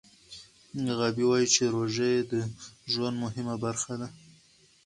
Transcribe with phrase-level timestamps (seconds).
[0.97, 2.33] غابي وايي چې روژه یې د
[2.91, 4.07] ژوند مهمه برخه ده.